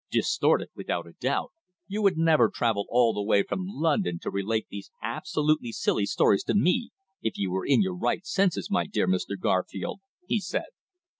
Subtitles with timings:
[0.09, 1.51] "Distorted without a doubt.
[1.87, 6.43] You would never travel all the way from London to relate these absolutely silly stories
[6.45, 6.89] to me
[7.21, 9.39] if you were in your right senses, my dear Mr.
[9.39, 10.69] Garfield," he said.